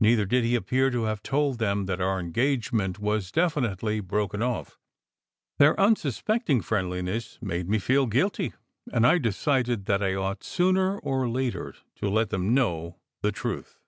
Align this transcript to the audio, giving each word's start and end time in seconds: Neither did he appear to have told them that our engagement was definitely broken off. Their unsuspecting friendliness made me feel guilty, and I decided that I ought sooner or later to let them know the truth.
Neither 0.00 0.24
did 0.26 0.42
he 0.42 0.56
appear 0.56 0.90
to 0.90 1.04
have 1.04 1.22
told 1.22 1.58
them 1.60 1.86
that 1.86 2.00
our 2.00 2.18
engagement 2.18 2.98
was 2.98 3.30
definitely 3.30 4.00
broken 4.00 4.42
off. 4.42 4.80
Their 5.60 5.78
unsuspecting 5.78 6.60
friendliness 6.60 7.38
made 7.40 7.68
me 7.68 7.78
feel 7.78 8.06
guilty, 8.08 8.54
and 8.92 9.06
I 9.06 9.18
decided 9.18 9.86
that 9.86 10.02
I 10.02 10.16
ought 10.16 10.42
sooner 10.42 10.98
or 10.98 11.28
later 11.28 11.72
to 12.00 12.08
let 12.10 12.30
them 12.30 12.52
know 12.52 12.96
the 13.22 13.30
truth. 13.30 13.78